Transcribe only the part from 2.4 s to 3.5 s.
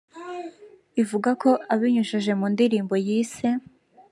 ndirimbo yise